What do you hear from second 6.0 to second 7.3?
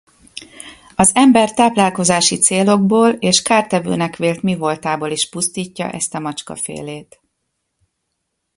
a macskafélét.